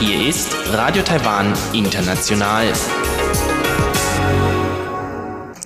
[0.00, 2.72] Hier ist Radio Taiwan International.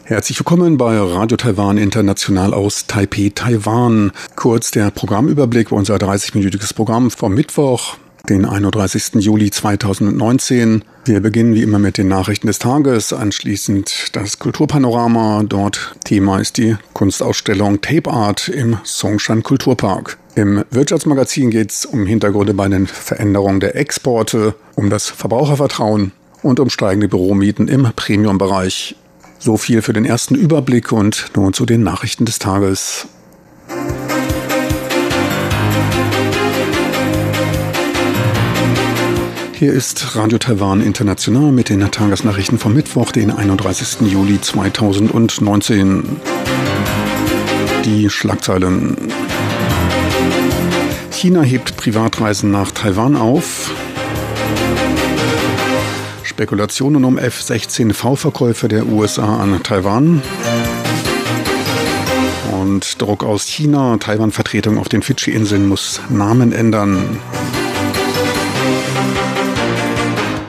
[0.04, 4.12] Herzlich willkommen bei Radio Taiwan International aus Taipei, Taiwan.
[4.36, 7.96] Kurz der Programmüberblick, unser 30-minütiges Programm vom Mittwoch,
[8.28, 9.14] den 31.
[9.16, 10.84] Juli 2019.
[11.04, 15.42] Wir beginnen wie immer mit den Nachrichten des Tages, anschließend das Kulturpanorama.
[15.44, 20.18] Dort Thema ist die Kunstausstellung Tape Art im Songshan Kulturpark.
[20.34, 26.12] Im Wirtschaftsmagazin geht es um Hintergründe bei den Veränderungen der Exporte, um das Verbrauchervertrauen
[26.42, 28.96] und um steigende Büromieten im Premium-Bereich.
[29.38, 33.08] So viel für den ersten Überblick und nun zu den Nachrichten des Tages.
[39.62, 44.00] Hier ist Radio Taiwan International mit den Tagesnachrichten vom Mittwoch, den 31.
[44.10, 46.16] Juli 2019.
[47.84, 48.96] Die Schlagzeilen.
[51.12, 53.70] China hebt Privatreisen nach Taiwan auf.
[56.24, 60.22] Spekulationen um F-16V-Verkäufe der USA an Taiwan.
[62.60, 63.96] Und Druck aus China.
[63.98, 67.20] Taiwan-Vertretung auf den Fidschi-Inseln muss Namen ändern.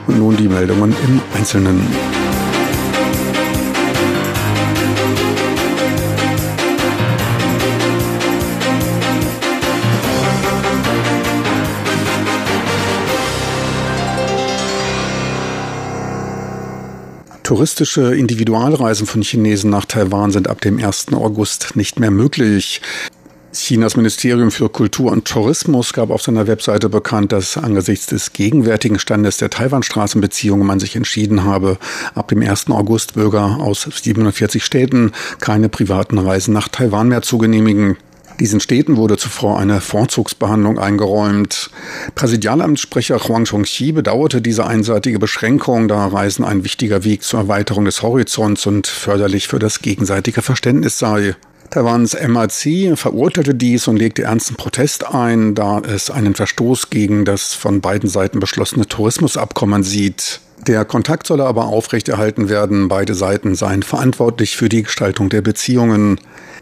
[0.06, 1.80] Und nun die Meldungen im Einzelnen.
[17.44, 21.12] Touristische Individualreisen von Chinesen nach Taiwan sind ab dem 1.
[21.12, 22.80] August nicht mehr möglich.
[23.54, 28.98] Chinas Ministerium für Kultur und Tourismus gab auf seiner Webseite bekannt, dass angesichts des gegenwärtigen
[28.98, 31.78] Standes der Taiwan-Straßenbeziehungen man sich entschieden habe,
[32.14, 32.70] ab dem 1.
[32.70, 37.96] August Bürger aus 47 Städten keine privaten Reisen nach Taiwan mehr zu genehmigen.
[38.40, 41.70] Diesen Städten wurde zuvor eine Vorzugsbehandlung eingeräumt.
[42.16, 48.02] Präsidialamtssprecher Huang Chongxi bedauerte diese einseitige Beschränkung, da Reisen ein wichtiger Weg zur Erweiterung des
[48.02, 51.36] Horizonts und förderlich für das gegenseitige Verständnis sei.
[51.74, 57.52] Taiwans MAC verurteilte dies und legte ernsten Protest ein, da es einen Verstoß gegen das
[57.52, 60.38] von beiden Seiten beschlossene Tourismusabkommen sieht.
[60.68, 62.86] Der Kontakt solle aber aufrechterhalten werden.
[62.86, 66.20] Beide Seiten seien verantwortlich für die Gestaltung der Beziehungen.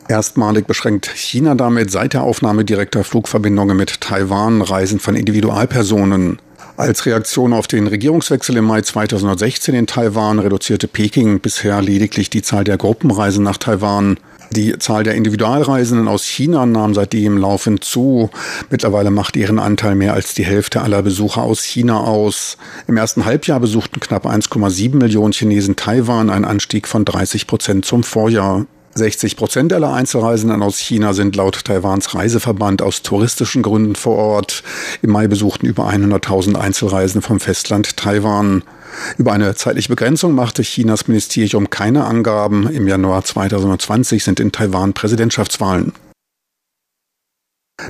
[0.09, 6.39] Erstmalig beschränkt China damit seit der Aufnahme direkter Flugverbindungen mit Taiwan Reisen von Individualpersonen.
[6.79, 12.41] Als Reaktion auf den Regierungswechsel im Mai 2016 in Taiwan reduzierte Peking bisher lediglich die
[12.41, 14.17] Zahl der Gruppenreisen nach Taiwan.
[14.53, 18.29] Die Zahl der Individualreisenden aus China nahm seitdem laufend zu.
[18.69, 22.59] Mittlerweile macht ihren Anteil mehr als die Hälfte aller Besucher aus China aus.
[22.87, 28.03] Im ersten Halbjahr besuchten knapp 1,7 Millionen Chinesen Taiwan, ein Anstieg von 30 Prozent zum
[28.03, 28.67] Vorjahr.
[28.95, 34.63] 60 Prozent aller Einzelreisenden aus China sind laut Taiwans Reiseverband aus touristischen Gründen vor Ort.
[35.01, 38.63] Im Mai besuchten über 100.000 Einzelreisende vom Festland Taiwan.
[39.19, 42.69] Über eine zeitliche Begrenzung machte Chinas Ministerium keine Angaben.
[42.69, 45.93] Im Januar 2020 sind in Taiwan Präsidentschaftswahlen.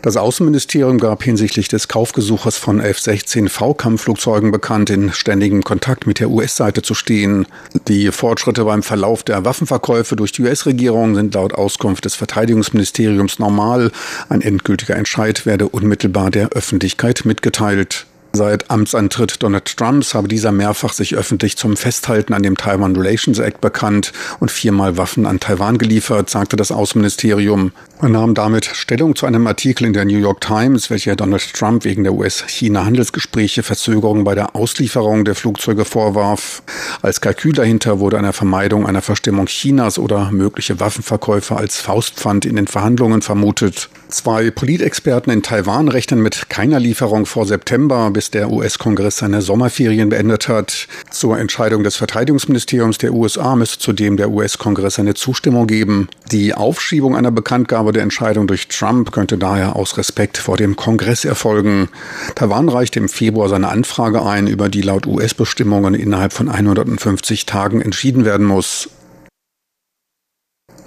[0.01, 6.83] Das Außenministerium gab hinsichtlich des Kaufgesuches von F-16V-Kampfflugzeugen bekannt, in ständigem Kontakt mit der US-Seite
[6.83, 7.47] zu stehen.
[7.89, 13.93] Die Fortschritte beim Verlauf der Waffenverkäufe durch die US-Regierung sind laut Auskunft des Verteidigungsministeriums normal.
[14.29, 18.07] Ein endgültiger Entscheid werde unmittelbar der Öffentlichkeit mitgeteilt.
[18.35, 23.39] Seit Amtsantritt Donald Trumps habe dieser mehrfach sich öffentlich zum Festhalten an dem Taiwan Relations
[23.39, 27.73] Act bekannt und viermal Waffen an Taiwan geliefert, sagte das Außenministerium.
[28.01, 31.85] Man nahm damit Stellung zu einem Artikel in der New York Times, welcher Donald Trump
[31.85, 36.63] wegen der US-China-Handelsgespräche Verzögerungen bei der Auslieferung der Flugzeuge vorwarf.
[37.03, 42.57] Als Kalkül dahinter wurde einer Vermeidung einer Verstimmung Chinas oder mögliche Waffenverkäufe als Faustpfand in
[42.57, 43.91] den Verhandlungen vermutet.
[44.09, 50.09] Zwei Politexperten in Taiwan rechnen mit keiner Lieferung vor September, bis der US-Kongress seine Sommerferien
[50.09, 50.89] beendet hat.
[51.11, 56.09] Zur Entscheidung des Verteidigungsministeriums der USA müsste zudem der US-Kongress seine Zustimmung geben.
[56.31, 61.25] Die Aufschiebung einer Bekanntgabe der Entscheidung durch Trump könnte daher aus Respekt vor dem Kongress
[61.25, 61.89] erfolgen.
[62.35, 67.81] Taiwan reichte im Februar seine Anfrage ein, über die laut US-Bestimmungen innerhalb von 150 Tagen
[67.81, 68.89] entschieden werden muss.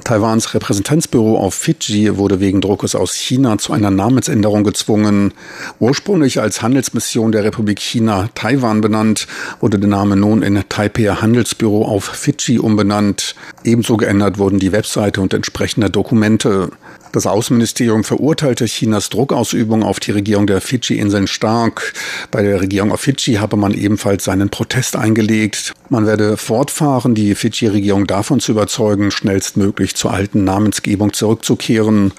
[0.05, 5.33] Taiwans Repräsentanzbüro auf Fidschi wurde wegen Druckes aus China zu einer Namensänderung gezwungen.
[5.79, 9.25] Ursprünglich als Handelsmission der Republik China Taiwan benannt,
[9.61, 13.33] wurde der Name nun in Taipei Handelsbüro auf Fidschi umbenannt.
[13.63, 16.69] Ebenso geändert wurden die Webseite und entsprechende Dokumente.
[17.11, 21.93] Das Außenministerium verurteilte Chinas Druckausübung auf die Regierung der Fidschi-Inseln stark.
[22.29, 25.73] Bei der Regierung auf Fidschi habe man ebenfalls seinen Protest eingelegt.
[25.89, 32.11] Man werde fortfahren, die Fidschi-Regierung davon zu überzeugen, schnellstmöglich zur alten Namensgebung zurückzukehren.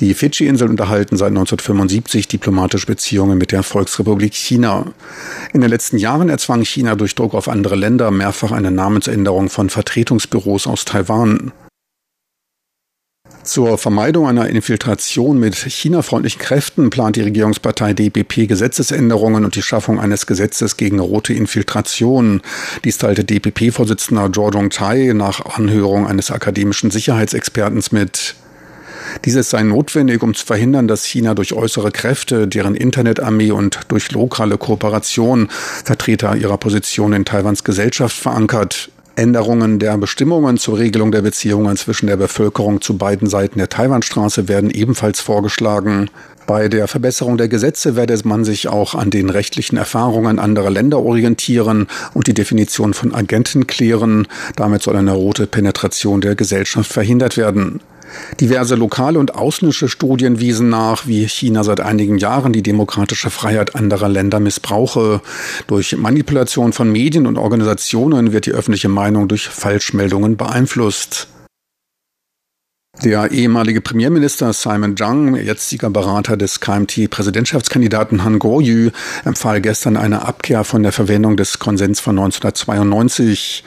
[0.00, 4.84] Die Fidschi-Inseln unterhalten seit 1975 diplomatische Beziehungen mit der Volksrepublik China.
[5.54, 9.70] In den letzten Jahren erzwang China durch Druck auf andere Länder mehrfach eine Namensänderung von
[9.70, 11.52] Vertretungsbüros aus Taiwan.
[13.46, 20.00] Zur Vermeidung einer Infiltration mit China-freundlichen Kräften plant die Regierungspartei DPP Gesetzesänderungen und die Schaffung
[20.00, 22.42] eines Gesetzes gegen rote Infiltration.
[22.84, 28.34] Dies teilte DPP-Vorsitzender Zhou Tai nach Anhörung eines akademischen Sicherheitsexpertens mit.
[29.24, 34.10] Dieses sei notwendig, um zu verhindern, dass China durch äußere Kräfte, deren Internetarmee und durch
[34.10, 35.48] lokale Kooperation
[35.84, 38.90] Vertreter ihrer Position in Taiwans Gesellschaft verankert.
[39.16, 44.46] Änderungen der Bestimmungen zur Regelung der Beziehungen zwischen der Bevölkerung zu beiden Seiten der Taiwanstraße
[44.46, 46.10] werden ebenfalls vorgeschlagen.
[46.46, 51.00] Bei der Verbesserung der Gesetze werde man sich auch an den rechtlichen Erfahrungen anderer Länder
[51.00, 54.28] orientieren und die Definition von Agenten klären.
[54.54, 57.80] Damit soll eine rote Penetration der Gesellschaft verhindert werden.
[58.40, 63.74] Diverse lokale und ausländische Studien wiesen nach, wie China seit einigen Jahren die demokratische Freiheit
[63.74, 65.20] anderer Länder missbrauche.
[65.66, 71.28] Durch Manipulation von Medien und Organisationen wird die öffentliche Meinung durch Falschmeldungen beeinflusst.
[73.04, 78.90] Der ehemalige Premierminister Simon Zhang, jetziger Berater des KMT-Präsidentschaftskandidaten Han Kuo-yu,
[79.24, 83.64] empfahl gestern eine Abkehr von der Verwendung des Konsens von 1992.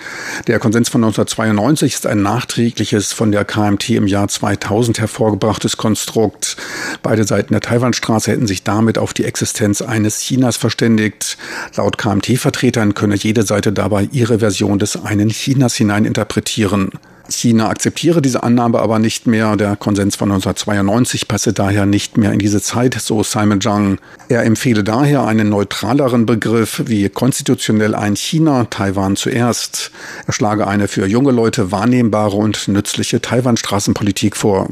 [0.47, 6.57] Der Konsens von 1992 ist ein nachträgliches von der KMT im Jahr 2000 hervorgebrachtes Konstrukt.
[7.03, 11.37] Beide Seiten der Taiwanstraße hätten sich damit auf die Existenz eines Chinas verständigt.
[11.75, 16.89] Laut KMT-Vertretern könne jede Seite dabei ihre Version des einen Chinas hineininterpretieren.
[17.29, 19.55] China akzeptiere diese Annahme aber nicht mehr.
[19.55, 23.99] Der Konsens von 1992 passe daher nicht mehr in diese Zeit, so Simon Zhang.
[24.27, 29.91] Er empfehle daher einen neutraleren Begriff wie konstitutionell ein China, Taiwan zuerst.
[30.27, 34.69] Er schlage eine für junge Leute wahrnehmbare und nützliche Taiwan-Straßenpolitik vor.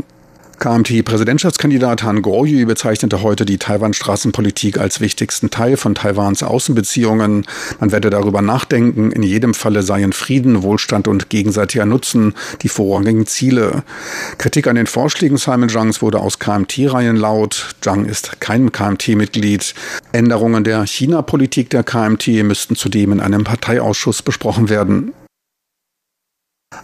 [0.60, 7.46] KMT-Präsidentschaftskandidat Han Goryu bezeichnete heute die Taiwan-Straßenpolitik als wichtigsten Teil von Taiwans Außenbeziehungen.
[7.80, 9.12] Man werde darüber nachdenken.
[9.12, 12.34] In jedem Falle seien Frieden, Wohlstand und gegenseitiger Nutzen
[12.64, 13.84] die vorrangigen Ziele.
[14.40, 17.76] Kritik an den Vorschlägen Simon Zhangs wurde aus KMT-Reihen laut.
[17.82, 19.76] Zhang ist kein KMT-Mitglied.
[20.12, 25.14] Änderungen der China-Politik der KMT müssten zudem in einem Parteiausschuss besprochen werden.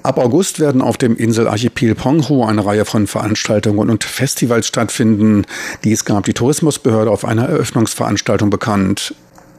[0.01, 5.45] Ab August werden auf dem Inselarchipel Penghu eine Reihe von Veranstaltungen und Festivals stattfinden.
[5.83, 9.13] Dies gab die Tourismusbehörde auf einer Eröffnungsveranstaltung bekannt.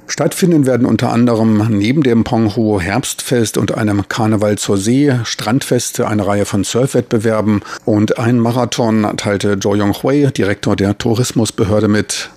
[0.06, 6.26] Stattfinden werden unter anderem neben dem Penghu Herbstfest und einem Karneval zur See, Strandfeste, eine
[6.26, 12.30] Reihe von Surfwettbewerben und ein Marathon, teilte Zhou Yonghui, Direktor der Tourismusbehörde mit.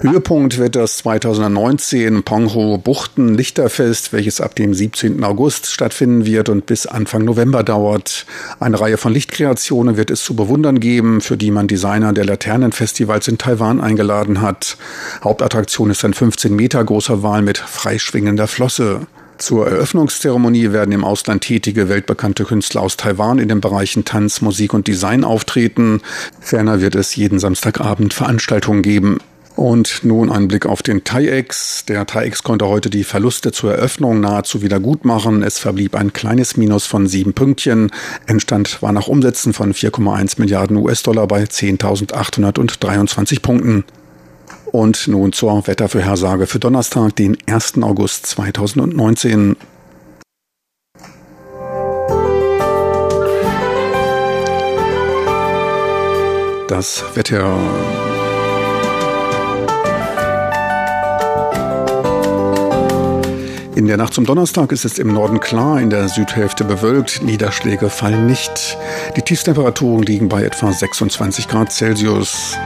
[0.00, 5.24] Höhepunkt wird das 2019 Pongho Buchten Lichterfest, welches ab dem 17.
[5.24, 8.24] August stattfinden wird und bis Anfang November dauert.
[8.60, 13.26] Eine Reihe von Lichtkreationen wird es zu bewundern geben, für die man Designer der Laternenfestivals
[13.26, 14.76] in Taiwan eingeladen hat.
[15.24, 19.00] Hauptattraktion ist ein 15 Meter großer Wal mit freischwingender Flosse.
[19.38, 24.74] Zur Eröffnungszeremonie werden im Ausland tätige weltbekannte Künstler aus Taiwan in den Bereichen Tanz, Musik
[24.74, 26.02] und Design auftreten.
[26.40, 29.18] Ferner wird es jeden Samstagabend Veranstaltungen geben.
[29.58, 31.84] Und nun ein Blick auf den TAIEX.
[31.86, 35.42] Der TAIEX konnte heute die Verluste zur Eröffnung nahezu wieder gut machen.
[35.42, 37.90] Es verblieb ein kleines Minus von sieben Pünktchen.
[38.28, 43.82] Endstand war nach Umsätzen von 4,1 Milliarden US-Dollar bei 10.823 Punkten.
[44.66, 47.82] Und nun zur Wettervorhersage für Donnerstag, den 1.
[47.82, 49.56] August 2019.
[56.68, 57.58] Das Wetter
[63.78, 67.90] In der Nacht zum Donnerstag ist es im Norden klar, in der Südhälfte bewölkt, Niederschläge
[67.90, 68.76] fallen nicht.
[69.16, 72.56] Die Tiefstemperaturen liegen bei etwa 26 Grad Celsius.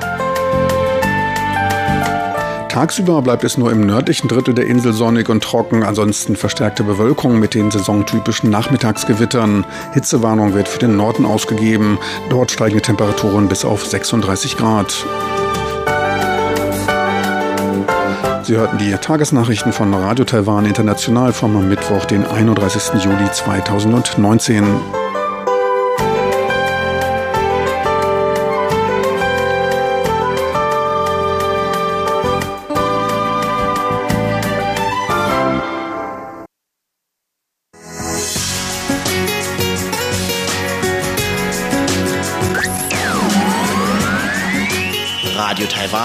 [2.70, 7.38] Tagsüber bleibt es nur im nördlichen Drittel der Insel sonnig und trocken, ansonsten verstärkte Bewölkung
[7.38, 9.66] mit den saisontypischen Nachmittagsgewittern.
[9.92, 11.98] Hitzewarnung wird für den Norden ausgegeben.
[12.30, 15.04] Dort steigen die Temperaturen bis auf 36 Grad.
[18.52, 23.02] Sie hörten die Tagesnachrichten von Radio Taiwan International vom Mittwoch, den 31.
[23.02, 24.62] Juli 2019.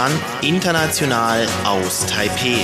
[0.07, 2.59] Bahn international aus Taipeh.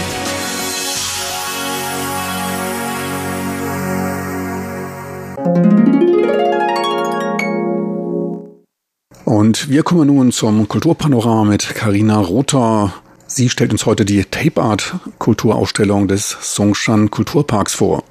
[9.25, 12.93] Und wir kommen nun zum Kulturpanorama mit Karina Rother.
[13.27, 18.05] Sie stellt uns heute die Tape Art Kulturausstellung des Songshan Kulturparks vor.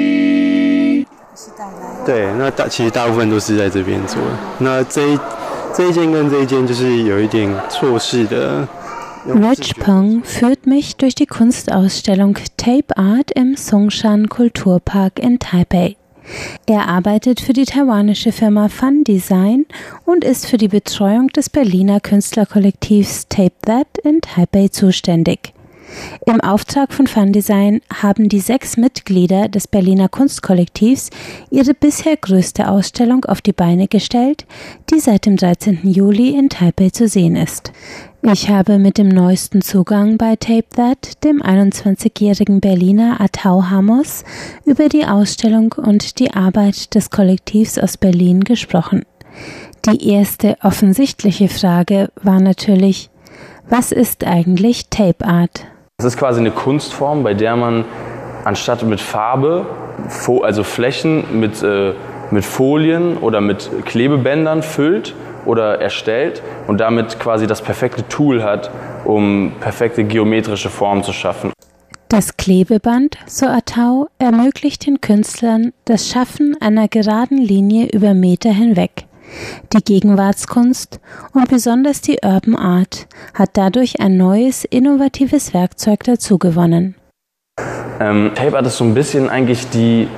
[2.06, 4.22] 对，那大其实大部分都是在这边做。
[4.60, 5.20] 那这一
[5.74, 8.68] 这一件跟这一件就是有一点错视的。
[9.26, 15.96] Rich Peng führt mich durch die Kunstausstellung Tape Art im Songshan Kulturpark in Taipei.
[16.66, 19.66] Er arbeitet für die taiwanische Firma Fun Design
[20.06, 25.54] und ist für die Betreuung des Berliner Künstlerkollektivs Tape That in Taipei zuständig.
[26.27, 31.11] Im Auftrag von Fun Design haben die sechs Mitglieder des Berliner Kunstkollektivs
[31.51, 34.47] ihre bisher größte Ausstellung auf die Beine gestellt,
[34.91, 35.81] die seit dem 13.
[35.85, 37.73] Juli in Taipei zu sehen ist.
[38.23, 44.25] Ich habe mit dem neuesten Zugang bei Tape That, dem 21-jährigen Berliner Atau Hamos,
[44.65, 49.05] über die Ausstellung und die Arbeit des Kollektivs aus Berlin gesprochen.
[49.87, 53.09] Die erste offensichtliche Frage war natürlich,
[53.71, 55.67] was ist eigentlich Tape Art?
[56.01, 57.85] Es ist quasi eine Kunstform, bei der man
[58.45, 59.67] anstatt mit Farbe,
[60.45, 61.93] also Flächen mit, äh,
[62.31, 68.71] mit Folien oder mit Klebebändern füllt oder erstellt und damit quasi das perfekte Tool hat,
[69.07, 71.53] um perfekte geometrische Formen zu schaffen.
[72.09, 79.08] Das Klebeband, so Atau, ermöglicht den Künstlern das Schaffen einer geraden Linie über Meter hinweg.
[79.73, 81.01] Die Gegenwartskunst
[81.35, 86.95] und besonders die Urban Art hat dadurch ein neues, innovatives Werkzeug dazugewonnen.
[88.01, 90.09] Ähm, Tape Art ist so ein bisschen eigentlich die,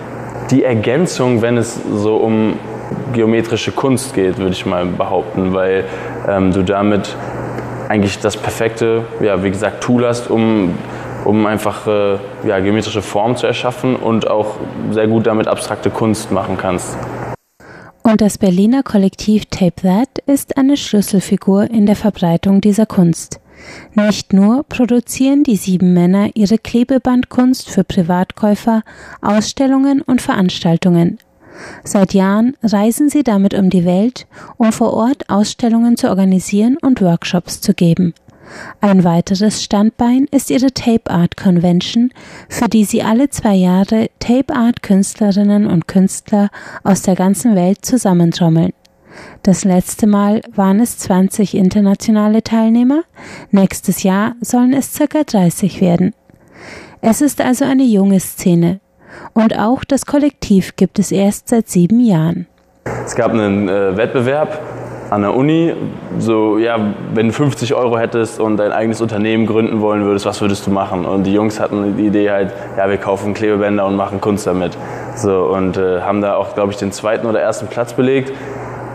[0.50, 2.58] die Ergänzung, wenn es so um
[3.12, 5.84] geometrische Kunst geht, würde ich mal behaupten, weil
[6.28, 7.16] ähm, du damit
[7.88, 10.78] eigentlich das perfekte, ja, wie gesagt, Tool hast, um,
[11.24, 14.56] um einfach äh, ja, geometrische Formen zu erschaffen und auch
[14.90, 16.96] sehr gut damit abstrakte Kunst machen kannst.
[18.02, 23.40] Und das Berliner Kollektiv Tape That ist eine Schlüsselfigur in der Verbreitung dieser Kunst.
[23.94, 28.82] Nicht nur produzieren die sieben Männer ihre Klebebandkunst für Privatkäufer,
[29.20, 31.18] Ausstellungen und Veranstaltungen.
[31.84, 34.26] Seit Jahren reisen sie damit um die Welt,
[34.56, 38.14] um vor Ort Ausstellungen zu organisieren und Workshops zu geben.
[38.80, 42.12] Ein weiteres Standbein ist ihre Tape Art Convention,
[42.48, 46.50] für die sie alle zwei Jahre Tape Art Künstlerinnen und Künstler
[46.82, 48.72] aus der ganzen Welt zusammentrommeln.
[49.42, 53.02] Das letzte Mal waren es 20 internationale Teilnehmer,
[53.50, 56.14] nächstes Jahr sollen es circa 30 werden.
[57.00, 58.80] Es ist also eine junge Szene.
[59.32, 62.46] Und auch das Kollektiv gibt es erst seit sieben Jahren.
[63.04, 64.60] Es gab einen äh, Wettbewerb
[65.10, 65.74] an der Uni,
[66.18, 66.78] so, ja,
[67.12, 70.70] wenn du 50 Euro hättest und dein eigenes Unternehmen gründen wollen würdest, was würdest du
[70.70, 71.04] machen?
[71.04, 74.78] Und die Jungs hatten die Idee halt, ja, wir kaufen Klebebänder und machen Kunst damit.
[75.16, 78.32] So, und äh, haben da auch, glaube ich, den zweiten oder ersten Platz belegt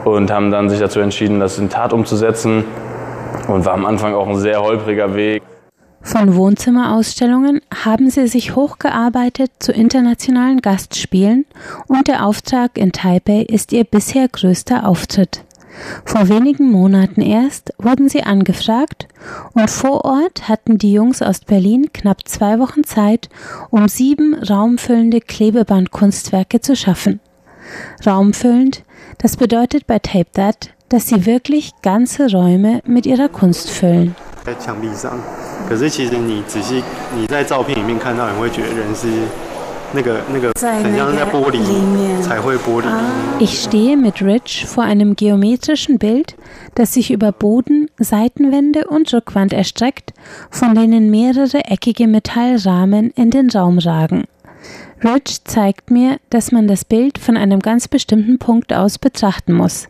[0.06, 2.64] und haben dann sich dazu entschieden, das in Tat umzusetzen.
[3.50, 5.44] Und war am Anfang auch ein sehr holpriger Weg.
[6.02, 11.46] Von Wohnzimmerausstellungen haben sie sich hochgearbeitet zu internationalen Gastspielen
[11.88, 15.45] und der Auftrag in Taipei ist ihr bisher größter Auftritt.
[16.06, 19.08] Vor wenigen Monaten erst wurden sie angefragt
[19.54, 23.30] und vor Ort hatten die Jungs aus Berlin knapp zwei Wochen Zeit,
[23.70, 27.20] um sieben raumfüllende Klebebandkunstwerke zu schaffen.
[28.06, 28.84] Raumfüllend,
[29.18, 34.16] das bedeutet bei Tape That, dass sie wirklich ganze Räume mit ihrer Kunst füllen.
[39.95, 42.95] 可是其实你仔细你在照片里面看到，你会觉得人
[43.41, 46.37] 是 ich stehe mit Rich vor einem geometrischen Bild,
[46.75, 50.13] das sich über Boden, Seitenwände und Rückwand erstreckt,
[50.51, 54.25] von denen mehrere eckige Metallrahmen in den Raum ragen.
[55.03, 59.89] Rich zeigt mir, dass man das Bild von einem ganz bestimmten Punkt aus betrachten muss.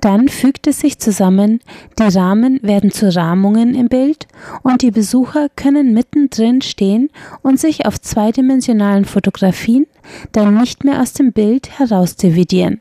[0.00, 1.60] Dann fügt es sich zusammen,
[1.98, 4.26] die Rahmen werden zu Rahmungen im Bild
[4.62, 7.10] und die Besucher können mittendrin stehen
[7.42, 9.86] und sich auf zweidimensionalen Fotografien
[10.32, 12.80] dann nicht mehr aus dem Bild herausdividieren.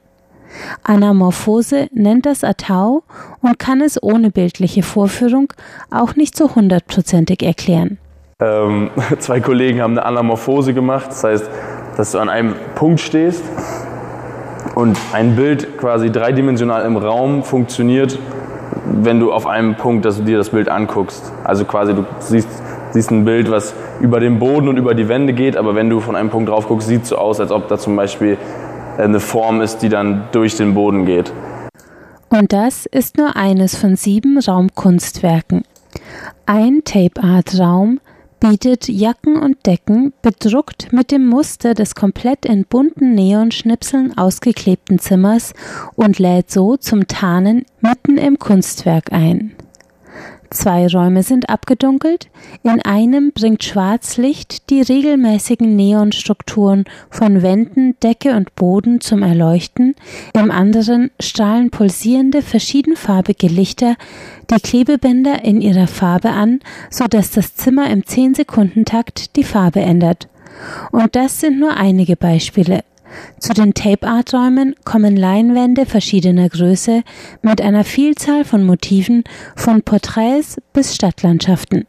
[0.83, 3.03] Anamorphose nennt das Atau
[3.41, 5.53] und kann es ohne bildliche Vorführung
[5.89, 7.97] auch nicht so hundertprozentig erklären.
[8.41, 11.49] Ähm, zwei Kollegen haben eine Anamorphose gemacht, das heißt,
[11.97, 13.43] dass du an einem Punkt stehst
[14.75, 18.17] und ein Bild quasi dreidimensional im Raum funktioniert,
[18.85, 21.31] wenn du auf einem Punkt dass du dir das Bild anguckst.
[21.43, 22.49] Also quasi du siehst,
[22.91, 25.99] siehst ein Bild, was über den Boden und über die Wände geht, aber wenn du
[25.99, 28.37] von einem Punkt drauf guckst, sieht es so aus, als ob da zum Beispiel
[28.97, 31.31] eine Form ist, die dann durch den Boden geht.
[32.29, 35.63] Und das ist nur eines von sieben Raumkunstwerken.
[36.45, 37.99] Ein Tape Art Raum
[38.41, 45.53] bietet Jacken und Decken bedruckt mit dem Muster des komplett in bunten Neonschnipseln ausgeklebten Zimmers
[45.95, 49.55] und lädt so zum Tarnen mitten im Kunstwerk ein.
[50.51, 52.29] Zwei Räume sind abgedunkelt,
[52.63, 59.95] in einem bringt Schwarzlicht die regelmäßigen Neonstrukturen von Wänden, Decke und Boden zum Erleuchten,
[60.33, 63.95] im anderen strahlen pulsierende verschiedenfarbige Lichter
[64.49, 70.27] die Klebebänder in ihrer Farbe an, so dass das Zimmer im 10-Sekunden-Takt die Farbe ändert.
[70.91, 72.83] Und das sind nur einige Beispiele.
[73.39, 77.03] Zu den Tape-Art-Räumen kommen Leinwände verschiedener Größe
[77.41, 79.23] mit einer Vielzahl von Motiven
[79.55, 81.85] von Porträts bis Stadtlandschaften.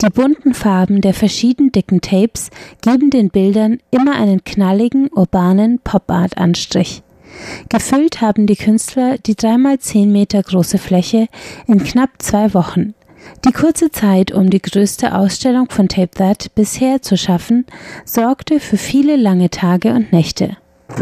[0.00, 7.02] Die bunten Farben der verschieden dicken Tapes geben den Bildern immer einen knalligen, urbanen Pop-Art-Anstrich.
[7.68, 11.28] Gefüllt haben die Künstler die dreimal zehn Meter große Fläche
[11.66, 12.94] in knapp zwei Wochen.
[13.44, 17.66] Die kurze Zeit, um die größte Ausstellung von Tape That bisher zu schaffen,
[18.04, 20.56] sorgte für viele lange Tage und Nächte.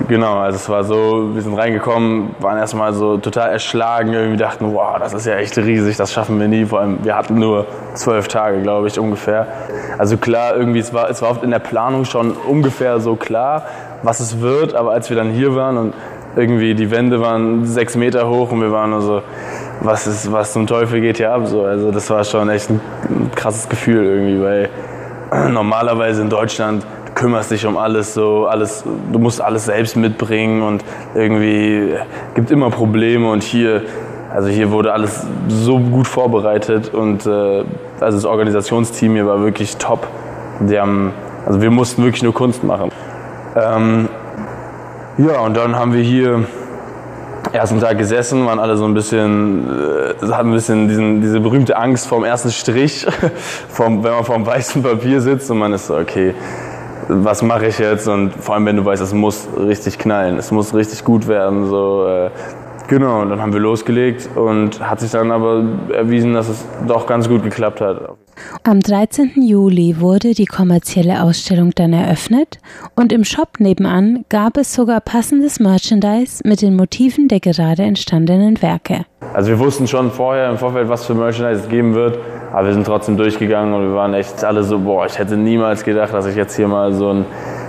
[0.09, 4.73] Genau, also es war so, wir sind reingekommen, waren erstmal so total erschlagen, irgendwie dachten,
[4.75, 6.67] wow, das ist ja echt riesig, das schaffen wir nie.
[6.67, 9.47] Vor allem, wir hatten nur zwölf Tage, glaube ich, ungefähr.
[9.97, 13.65] Also klar, irgendwie, es war, es war oft in der Planung schon ungefähr so klar,
[14.03, 15.95] was es wird, aber als wir dann hier waren und
[16.37, 19.23] irgendwie die Wände waren sechs Meter hoch und wir waren nur so,
[19.81, 21.47] was, ist, was zum Teufel geht hier ab?
[21.47, 21.65] So.
[21.65, 22.81] Also das war schon echt ein,
[23.35, 24.71] krasses Gefühl irgendwie, weil
[25.51, 30.63] normalerweise in Deutschland du kümmerst dich um alles so, alles, du musst alles selbst mitbringen
[30.63, 31.95] und irgendwie
[32.35, 33.83] gibt immer Probleme und hier,
[34.33, 37.65] also hier wurde alles so gut vorbereitet und äh,
[38.01, 40.07] also das Organisationsteam hier war wirklich top.
[40.61, 41.13] Die haben,
[41.47, 42.91] also wir mussten wirklich nur Kunst machen.
[43.57, 44.09] Ähm,
[45.19, 46.45] ja, und dann haben wir hier
[47.53, 51.77] ersten Tag gesessen, waren alle so ein bisschen, äh, hatten ein bisschen diesen, diese berühmte
[51.77, 53.07] Angst vorm ersten Strich,
[53.69, 56.35] vom, wenn man vorm weißen Papier sitzt und man ist so, okay,
[57.09, 58.07] was mache ich jetzt?
[58.07, 61.69] Und vor allem, wenn du weißt, es muss richtig knallen, es muss richtig gut werden.
[61.69, 62.31] So, äh,
[62.89, 67.07] genau, und dann haben wir losgelegt und hat sich dann aber erwiesen, dass es doch
[67.07, 68.17] ganz gut geklappt hat.
[68.65, 69.43] Am 13.
[69.43, 72.59] Juli wurde die kommerzielle Ausstellung dann eröffnet
[72.95, 78.61] und im Shop nebenan gab es sogar passendes Merchandise mit den Motiven der gerade entstandenen
[78.63, 79.05] Werke.
[79.35, 82.19] Also wir wussten schon vorher im Vorfeld, was für Merchandise es geben wird,
[82.53, 85.85] aber wir sind trotzdem durchgegangen und wir waren echt alle so, boah, ich hätte niemals
[85.85, 87.27] gedacht, dass ich jetzt hier mal so ein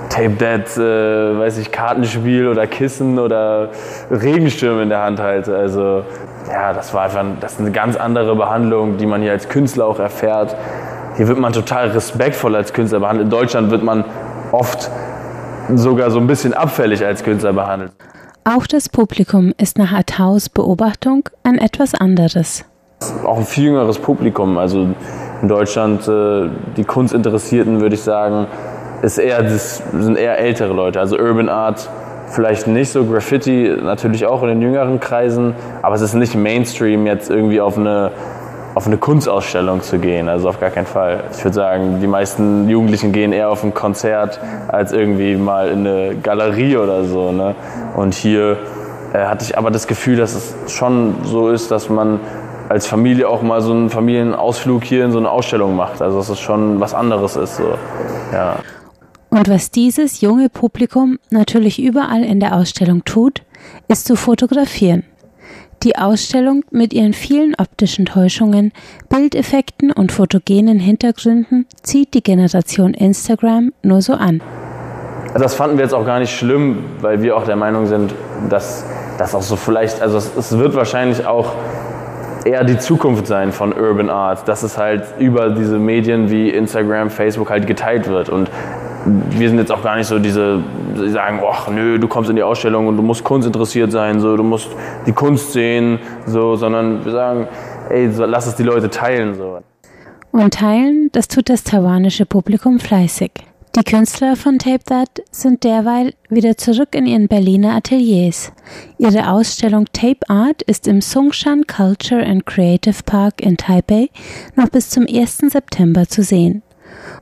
[0.10, 3.70] Tape Dead, äh, weiß ich, Kartenspiel oder Kissen oder
[4.10, 5.56] Regenschirm in der Hand halte.
[5.56, 6.04] Also
[6.52, 9.86] ja, das war einfach das ist eine ganz andere Behandlung, die man hier als Künstler
[9.86, 10.56] auch erfährt.
[11.16, 13.26] Hier wird man total respektvoll als Künstler behandelt.
[13.26, 14.04] In Deutschland wird man
[14.52, 14.90] oft
[15.76, 17.92] sogar so ein bisschen abfällig als Künstler behandelt.
[18.46, 22.66] Auch das Publikum ist nach Ataus Beobachtung ein etwas anderes.
[23.24, 24.58] Auch ein viel jüngeres Publikum.
[24.58, 24.88] Also
[25.42, 28.48] in Deutschland, äh, die Kunstinteressierten, würde ich sagen,
[29.02, 31.00] ist eher, das sind eher ältere Leute.
[31.00, 31.90] Also Urban Art
[32.32, 37.06] vielleicht nicht so, Graffiti natürlich auch in den jüngeren Kreisen, aber es ist nicht Mainstream,
[37.06, 38.12] jetzt irgendwie auf eine,
[38.76, 40.30] auf eine Kunstausstellung zu gehen.
[40.30, 41.24] Also auf gar keinen Fall.
[41.36, 45.88] Ich würde sagen, die meisten Jugendlichen gehen eher auf ein Konzert als irgendwie mal in
[45.88, 47.32] eine Galerie oder so.
[47.32, 47.56] Ne?
[47.96, 48.58] Und hier
[49.14, 52.20] äh, hatte ich aber das Gefühl, dass es schon so ist, dass man
[52.70, 56.02] als Familie auch mal so einen Familienausflug hier in so eine Ausstellung macht.
[56.02, 57.58] Also dass es schon was anderes ist.
[57.58, 57.74] So.
[58.32, 58.58] Ja.
[59.30, 63.44] Und was dieses junge Publikum natürlich überall in der Ausstellung tut,
[63.88, 65.04] ist zu fotografieren.
[65.84, 68.74] Die Ausstellung mit ihren vielen optischen Täuschungen,
[69.08, 74.42] Bildeffekten und fotogenen Hintergründen zieht die Generation Instagram nur so an.
[75.36, 78.14] Das fanden wir jetzt auch gar nicht schlimm, weil wir auch der Meinung sind,
[78.50, 78.84] dass
[79.18, 81.54] das auch so vielleicht, also es, es wird wahrscheinlich auch
[82.46, 87.10] eher die Zukunft sein von Urban Art, dass es halt über diese Medien wie Instagram,
[87.10, 88.30] Facebook halt geteilt wird.
[88.30, 88.50] Und
[89.30, 90.62] wir sind jetzt auch gar nicht so diese,
[90.96, 94.20] die sagen, ach nö, du kommst in die Ausstellung und du musst Kunst interessiert sein,
[94.20, 94.70] so, du musst
[95.06, 97.48] die Kunst sehen, so, sondern wir sagen,
[97.90, 99.36] ey, so, lass es die Leute teilen.
[99.36, 99.60] So.
[100.32, 103.32] Und teilen, das tut das taiwanische Publikum fleißig.
[103.76, 108.52] Die Künstler von Tape That sind derweil wieder zurück in ihren Berliner Ateliers.
[108.98, 114.10] Ihre Ausstellung Tape Art ist im Songshan Culture and Creative Park in Taipei
[114.56, 115.38] noch bis zum 1.
[115.50, 116.64] September zu sehen.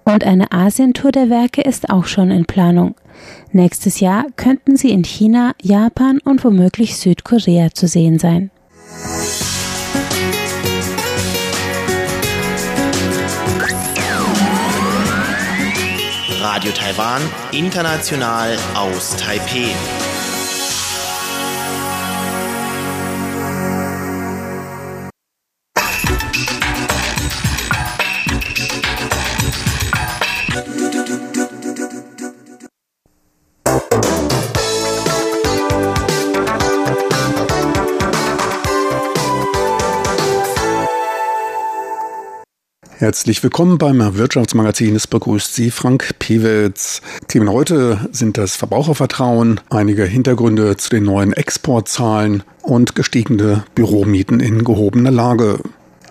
[0.04, 2.95] Und eine Asientour der Werke ist auch schon in Planung.
[3.52, 8.52] Nächstes Jahr könnten sie in China, Japan und womöglich Südkorea zu sehen sein.
[16.41, 17.21] Radio Taiwan,
[17.52, 19.73] international aus Taipeh.
[43.08, 44.93] Herzlich willkommen beim Wirtschaftsmagazin.
[44.93, 47.02] Es begrüßt Sie Frank Pewitz.
[47.30, 54.65] Themen heute sind das Verbrauchervertrauen, einige Hintergründe zu den neuen Exportzahlen und gestiegene Büromieten in
[54.65, 55.60] gehobener Lage.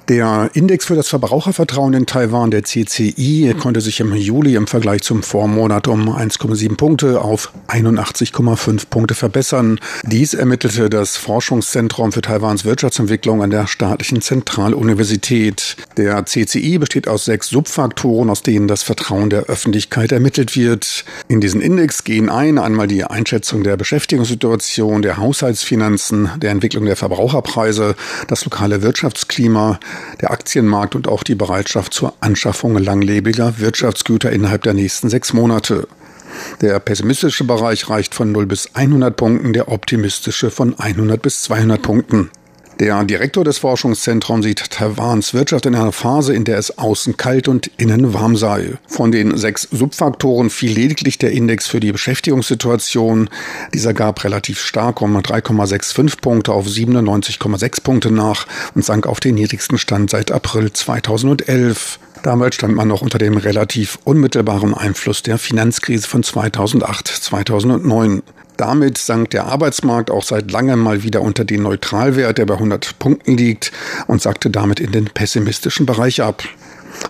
[0.09, 5.03] Der Index für das Verbrauchervertrauen in Taiwan, der CCI, konnte sich im Juli im Vergleich
[5.03, 9.81] zum Vormonat um 1,7 Punkte auf 81,5 Punkte verbessern.
[10.05, 15.77] Dies ermittelte das Forschungszentrum für Taiwans Wirtschaftsentwicklung an der staatlichen Zentraluniversität.
[15.97, 21.05] Der CCI besteht aus sechs Subfaktoren, aus denen das Vertrauen der Öffentlichkeit ermittelt wird.
[21.27, 26.95] In diesen Index gehen ein einmal die Einschätzung der Beschäftigungssituation, der Haushaltsfinanzen, der Entwicklung der
[26.95, 27.97] Verbraucherpreise,
[28.29, 29.81] das lokale Wirtschaftsklima,
[30.21, 35.89] der Aktienmarkt und auch die Bereitschaft zur Anschaffung langlebiger Wirtschaftsgüter innerhalb der nächsten sechs Monate.
[36.61, 41.81] Der pessimistische Bereich reicht von 0 bis 100 Punkten, der optimistische von 100 bis 200
[41.81, 42.31] Punkten.
[42.79, 47.49] Der Direktor des Forschungszentrums sieht Taiwans Wirtschaft in einer Phase, in der es außen kalt
[47.49, 48.75] und innen warm sei.
[48.87, 53.31] Von den sechs Subfaktoren fiel lediglich der Index für die Beschäftigungssituation.
[53.73, 59.37] Dieser gab relativ stark um 3,65 Punkte auf 97,6 Punkte nach und sank auf den
[59.37, 61.99] niedrigsten Stand seit April 2011.
[62.23, 68.21] Damals stand man noch unter dem relativ unmittelbaren Einfluss der Finanzkrise von 2008-2009.
[68.57, 72.99] Damit sank der Arbeitsmarkt auch seit langem mal wieder unter den Neutralwert, der bei 100
[72.99, 73.73] Punkten liegt,
[74.07, 76.43] und sagte damit in den pessimistischen Bereich ab.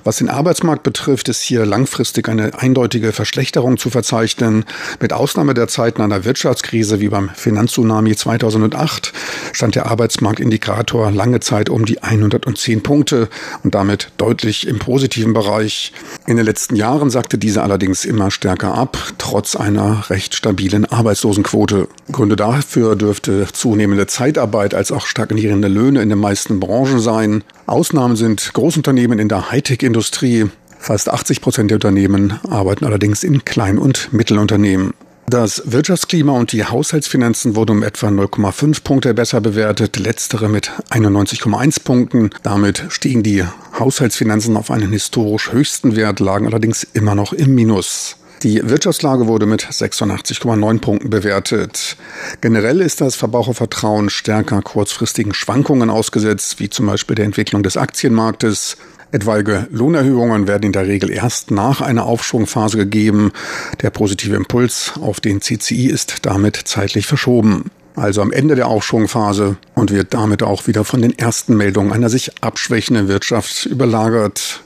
[0.04, 4.64] Was den Arbeitsmarkt betrifft, ist hier langfristig eine eindeutige Verschlechterung zu verzeichnen.
[5.00, 9.12] Mit Ausnahme der Zeiten einer Wirtschaftskrise wie beim Finanztsunami 2008
[9.52, 13.28] stand der Arbeitsmarktindikator lange Zeit um die 110 Punkte
[13.62, 15.92] und damit deutlich im positiven Bereich.
[16.26, 21.88] In den letzten Jahren sagte diese allerdings immer stärker ab, trotz einer recht stabilen Arbeitslosenquote.
[22.12, 27.44] Gründe dafür dürfte zunehmende Zeitarbeit als auch stagnierende Löhne in den meisten Branchen sein.
[27.66, 30.50] Ausnahmen sind Großunternehmen in der Hightech Hightech-Industrie.
[30.78, 34.94] Fast 80 Prozent der Unternehmen arbeiten allerdings in Klein- und Mittelunternehmen.
[35.28, 41.82] Das Wirtschaftsklima und die Haushaltsfinanzen wurden um etwa 0,5 Punkte besser bewertet, letztere mit 91,1
[41.82, 42.30] Punkten.
[42.44, 43.42] Damit stiegen die
[43.76, 48.16] Haushaltsfinanzen auf einen historisch höchsten Wert, lagen allerdings immer noch im Minus.
[48.42, 51.96] Die Wirtschaftslage wurde mit 86,9 Punkten bewertet.
[52.40, 58.76] Generell ist das Verbrauchervertrauen stärker kurzfristigen Schwankungen ausgesetzt, wie zum Beispiel der Entwicklung des Aktienmarktes.
[59.12, 63.32] Etwaige Lohnerhöhungen werden in der Regel erst nach einer Aufschwungphase gegeben.
[63.80, 69.56] Der positive Impuls auf den CCI ist damit zeitlich verschoben also am Ende der Aufschwungphase
[69.74, 74.62] und wird damit auch wieder von den ersten Meldungen einer sich abschwächenden Wirtschaft überlagert.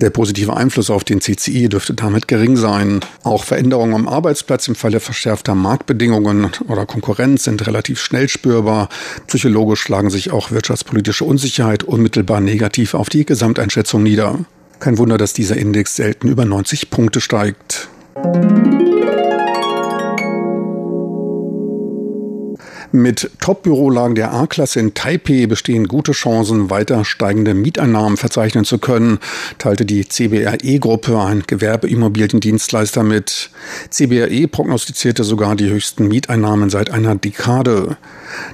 [0.00, 3.00] Der positive Einfluss auf den CCI dürfte damit gering sein.
[3.24, 8.88] Auch Veränderungen am Arbeitsplatz im Falle verschärfter Marktbedingungen oder Konkurrenz sind relativ schnell spürbar.
[9.26, 14.38] Psychologisch schlagen sich auch wirtschaftspolitische Unsicherheit unmittelbar negativ auf die Gesamteinschätzung nieder.
[14.78, 17.88] Kein Wunder, dass dieser Index selten über 90 Punkte steigt.
[22.90, 29.18] Mit Top-Bürolagen der A-Klasse in Taipei bestehen gute Chancen, weiter steigende Mieteinnahmen verzeichnen zu können,
[29.58, 33.50] teilte die CBRE-Gruppe, ein Gewerbeimmobiliendienstleister, mit.
[33.90, 37.98] CBRE prognostizierte sogar die höchsten Mieteinnahmen seit einer Dekade.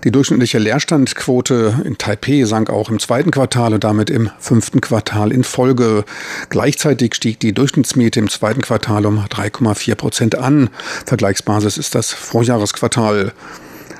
[0.02, 5.30] Die durchschnittliche Leerstandquote in Taipei sank auch im zweiten Quartal und damit im fünften Quartal
[5.30, 6.04] in Folge.
[6.48, 10.70] Gleichzeitig stieg die Durchschnittsmiete im zweiten Quartal um 3,4 Prozent an.
[11.06, 13.32] Vergleichsbasis ist das Vorjahresquartal.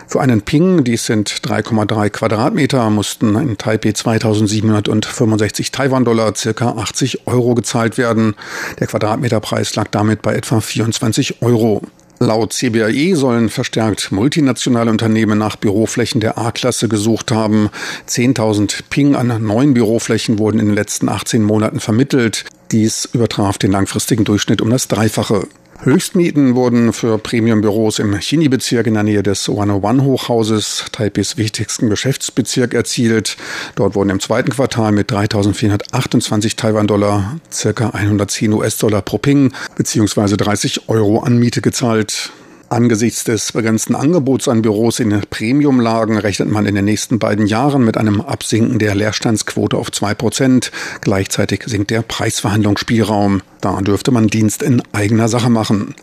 [0.07, 7.55] Für einen Ping, dies sind 3,3 Quadratmeter, mussten in Taipei 2765 Taiwan-Dollar, circa 80 Euro
[7.55, 8.35] gezahlt werden.
[8.79, 11.83] Der Quadratmeterpreis lag damit bei etwa 24 Euro.
[12.21, 17.71] Laut CBAE sollen verstärkt multinationale Unternehmen nach Büroflächen der A-Klasse gesucht haben.
[18.09, 22.45] 10.000 Ping an neuen Büroflächen wurden in den letzten 18 Monaten vermittelt.
[22.71, 25.49] Dies übertraf den langfristigen Durchschnitt um das Dreifache.
[25.85, 33.37] Höchstmieten wurden für Premium-Büros im Chini-Bezirk in der Nähe des 101-Hochhauses, Taipis wichtigsten Geschäftsbezirk, erzielt.
[33.77, 40.89] Dort wurden im zweiten Quartal mit 3.428 Taiwan-Dollar, circa 110 US-Dollar pro Ping, beziehungsweise 30
[40.89, 42.33] Euro an Miete gezahlt.
[42.75, 47.85] Angesichts des begrenzten Angebots an Büros in Premiumlagen rechnet man in den nächsten beiden Jahren
[47.85, 50.73] mit einem Absinken der Leerstandsquote auf zwei Prozent.
[51.01, 53.43] Gleichzeitig sinkt der Preisverhandlungsspielraum.
[53.61, 55.95] Da dürfte man Dienst in eigener Sache machen.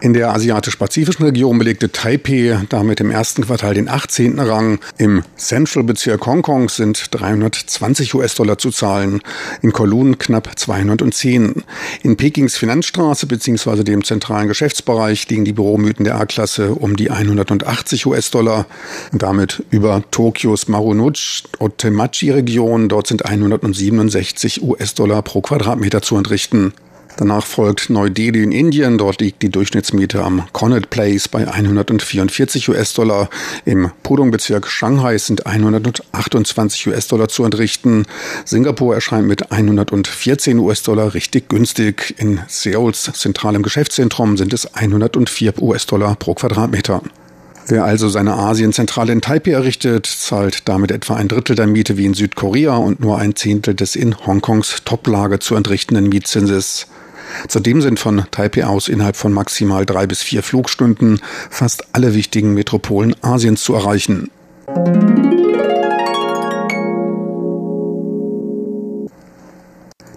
[0.00, 4.38] In der asiatisch-pazifischen Region belegte Taipei damit im ersten Quartal den 18.
[4.38, 4.78] Rang.
[4.96, 9.20] Im Central-Bezirk Hongkongs sind 320 US-Dollar zu zahlen,
[9.60, 11.64] in Kowloon knapp 210.
[12.04, 13.82] In Pekings Finanzstraße bzw.
[13.82, 18.66] dem zentralen Geschäftsbereich liegen die Büromythen der A-Klasse um die 180 US-Dollar
[19.10, 22.88] damit über Tokios Marunouchi-Otemachi-Region.
[22.88, 26.72] Dort sind 167 US-Dollar pro Quadratmeter zu entrichten.
[27.18, 28.96] Danach folgt Neu-Delhi in Indien.
[28.96, 33.28] Dort liegt die Durchschnittsmiete am Connaught Place bei 144 US-Dollar.
[33.64, 38.06] Im Pudong-Bezirk Shanghai sind 128 US-Dollar zu entrichten.
[38.44, 42.14] Singapur erscheint mit 114 US-Dollar richtig günstig.
[42.18, 47.02] In Seouls zentralem Geschäftszentrum sind es 104 US-Dollar pro Quadratmeter.
[47.66, 52.06] Wer also seine Asienzentrale in Taipei errichtet, zahlt damit etwa ein Drittel der Miete wie
[52.06, 56.86] in Südkorea und nur ein Zehntel des in Hongkongs Toplage zu entrichtenden Mietzinses.
[57.48, 62.54] Zudem sind von Taipei aus innerhalb von maximal drei bis vier Flugstunden fast alle wichtigen
[62.54, 64.30] Metropolen Asiens zu erreichen.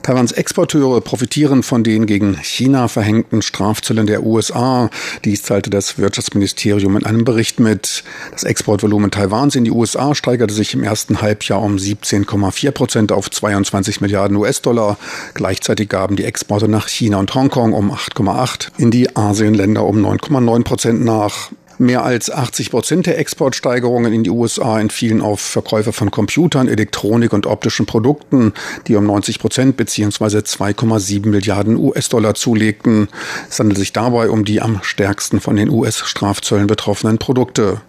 [0.04, 4.90] Taiwans Exporteure profitieren von den gegen China verhängten Strafzöllen der USA.
[5.24, 8.04] Dies teilte das Wirtschaftsministerium in einem Bericht mit.
[8.32, 13.30] Das Exportvolumen Taiwans in die USA steigerte sich im ersten Halbjahr um 17,4 Prozent auf
[13.30, 14.98] 22 Milliarden US-Dollar.
[15.36, 20.64] Gleichzeitig gaben die Exporte nach China und Hongkong um 8,8, in die Asienländer um 9,9
[20.64, 21.52] Prozent nach.
[21.82, 27.34] Mehr als 80 Prozent der Exportsteigerungen in die USA entfielen auf Verkäufe von Computern, Elektronik
[27.34, 28.54] und optischen Produkten,
[28.86, 30.42] die um 90 Prozent bzw.
[30.42, 33.08] 2,7 Milliarden US-Dollar zulegten.
[33.50, 37.82] Es handelt sich dabei um die am stärksten von den US-Strafzöllen betroffenen Produkte.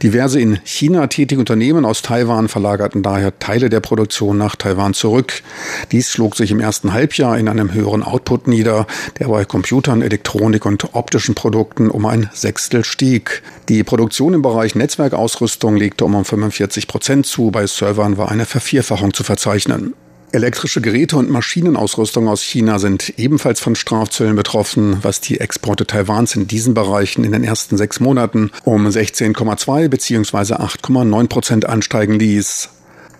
[0.00, 5.42] Diverse in China tätige Unternehmen aus Taiwan verlagerten daher Teile der Produktion nach Taiwan zurück.
[5.90, 8.86] Dies schlug sich im ersten Halbjahr in einem höheren Output nieder,
[9.18, 13.39] der bei Computern, Elektronik und optischen Produkten um ein Sechstel stieg.
[13.68, 17.50] Die Produktion im Bereich Netzwerkausrüstung legte um 45 Prozent zu.
[17.50, 19.94] Bei Servern war eine Vervierfachung zu verzeichnen.
[20.32, 26.36] Elektrische Geräte und Maschinenausrüstung aus China sind ebenfalls von Strafzöllen betroffen, was die Exporte Taiwans
[26.36, 30.54] in diesen Bereichen in den ersten sechs Monaten um 16,2 bzw.
[30.54, 32.68] 8,9 Prozent ansteigen ließ.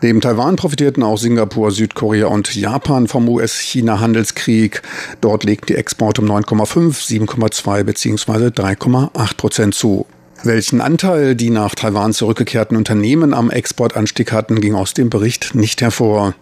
[0.02, 4.80] Neben Taiwan profitierten auch Singapur, Südkorea und Japan vom US-China-Handelskrieg.
[5.20, 8.46] Dort legten die Exporte um 9,5, 7,2 bzw.
[8.46, 10.06] 3,8 Prozent zu.
[10.42, 15.82] Welchen Anteil die nach Taiwan zurückgekehrten Unternehmen am Exportanstieg hatten, ging aus dem Bericht nicht
[15.82, 16.34] hervor.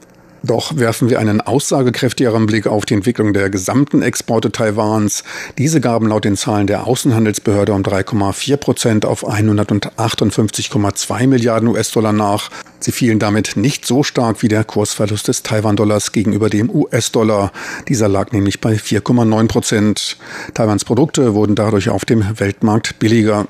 [0.42, 5.24] Doch werfen wir einen aussagekräftigeren Blick auf die Entwicklung der gesamten Exporte Taiwans.
[5.58, 12.50] Diese gaben laut den Zahlen der Außenhandelsbehörde um 3,4 Prozent auf 158,2 Milliarden US-Dollar nach.
[12.80, 17.52] Sie fielen damit nicht so stark wie der Kursverlust des Taiwan-Dollars gegenüber dem US-Dollar.
[17.88, 20.16] Dieser lag nämlich bei 4,9 Prozent.
[20.54, 23.48] Taiwans Produkte wurden dadurch auf dem Weltmarkt billiger.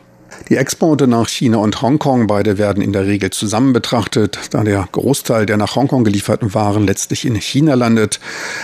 [0.48, 4.88] Die Exporte nach China und Hongkong, beide werden in der Regel zusammen betrachtet, da der
[4.90, 8.18] Großteil der nach Hongkong gelieferten Waren letztlich in China landet,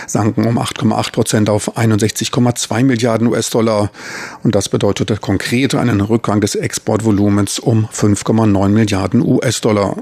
[0.07, 3.91] sanken um 8,8 Prozent auf 61,2 Milliarden US-Dollar.
[4.43, 9.97] Und das bedeutete konkret einen Rückgang des Exportvolumens um 5,9 Milliarden US-Dollar.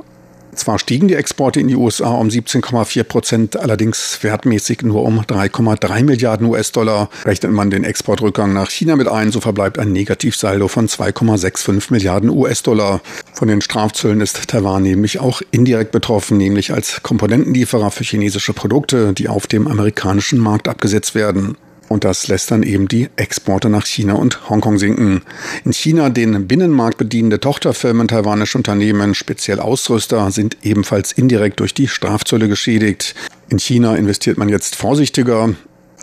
[0.55, 6.03] Zwar stiegen die Exporte in die USA um 17,4 Prozent, allerdings wertmäßig nur um 3,3
[6.03, 7.09] Milliarden US-Dollar.
[7.25, 12.29] Rechnet man den Exportrückgang nach China mit ein, so verbleibt ein Negativsaldo von 2,65 Milliarden
[12.29, 13.01] US-Dollar.
[13.33, 19.13] Von den Strafzöllen ist Taiwan nämlich auch indirekt betroffen, nämlich als Komponentenlieferer für chinesische Produkte,
[19.13, 21.57] die auf dem amerikanischen Markt abgesetzt werden.
[21.93, 25.21] Und das lässt dann eben die Exporte nach China und Hongkong sinken.
[25.63, 31.87] In China den Binnenmarkt bedienende Tochterfirmen taiwanischer Unternehmen, speziell Ausrüster, sind ebenfalls indirekt durch die
[31.87, 33.13] Strafzölle geschädigt.
[33.49, 35.53] In China investiert man jetzt vorsichtiger.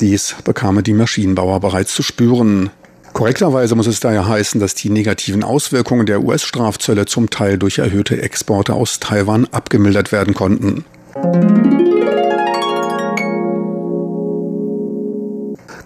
[0.00, 2.70] Dies bekamen die Maschinenbauer bereits zu spüren.
[3.12, 8.22] Korrekterweise muss es daher heißen, dass die negativen Auswirkungen der US-Strafzölle zum Teil durch erhöhte
[8.22, 10.84] Exporte aus Taiwan abgemildert werden konnten.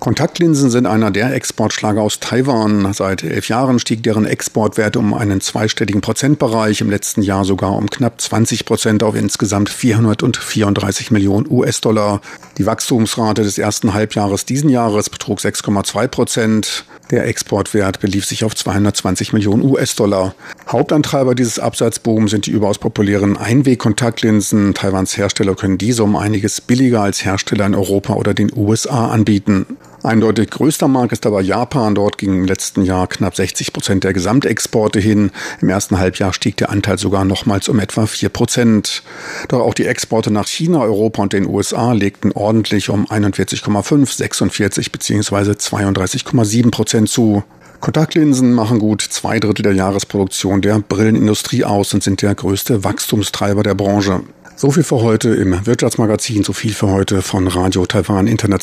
[0.05, 2.93] Kontaktlinsen sind einer der Exportschlager aus Taiwan.
[2.93, 7.89] Seit elf Jahren stieg deren Exportwert um einen zweistelligen Prozentbereich, im letzten Jahr sogar um
[7.89, 12.21] knapp 20 Prozent auf insgesamt 434 Millionen US-Dollar.
[12.59, 16.85] Die Wachstumsrate des ersten Halbjahres diesen Jahres betrug 6,2 Prozent.
[17.11, 20.35] Der Exportwert belief sich auf 220 Millionen US-Dollar.
[20.69, 24.75] Hauptantreiber dieses Absatzbooms sind die überaus populären Einwegkontaktlinsen.
[24.75, 29.65] Taiwans Hersteller können diese um einiges billiger als Hersteller in Europa oder den USA anbieten.
[30.05, 31.95] Eindeutig größter Markt ist aber Japan.
[31.95, 35.31] Dort gingen im letzten Jahr knapp 60 Prozent der Gesamtexporte hin.
[35.63, 39.03] Im ersten Halbjahr stieg der Anteil sogar nochmals um etwa 4 Prozent.
[39.49, 44.93] Doch auch die Exporte nach China, Europa und den USA legten ordentlich um 41,5, 46
[44.93, 45.53] bzw.
[45.53, 47.43] 32,7 Prozent zu.
[47.81, 53.63] Kontaktlinsen machen gut zwei Drittel der Jahresproduktion der Brillenindustrie aus und sind der größte Wachstumstreiber
[53.63, 54.21] der Branche.
[54.57, 58.53] So viel für heute im Wirtschaftsmagazin, so viel für heute von Radio Taiwan International.